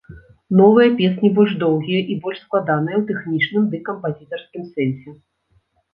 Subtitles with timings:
[0.59, 5.09] Новыя песні больш доўгія і больш складаныя ў тэхнічным ды кампазітарскім сэнсе.